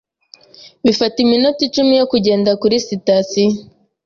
Bifata 0.85 1.15
iminota 1.25 1.59
icumi 1.67 1.93
yo 1.99 2.05
kugenda 2.11 2.51
kuri 2.61 2.75
sitasiyo. 2.87 3.49